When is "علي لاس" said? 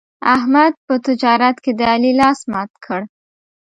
1.93-2.39